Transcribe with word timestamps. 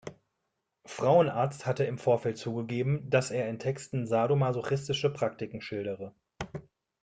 Frauenarzt 0.87 1.67
hatte 1.67 1.83
im 1.83 1.99
Vorfeld 1.99 2.35
zugegeben, 2.39 3.07
dass 3.11 3.29
er 3.29 3.47
in 3.49 3.59
Texten 3.59 4.07
sadomasochistische 4.07 5.13
Praktiken 5.13 5.61
schildere. 5.61 6.15